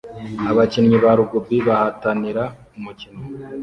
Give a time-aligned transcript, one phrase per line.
[0.49, 2.43] Abakinnyi ba Rugby bahatanira
[2.77, 3.21] umukino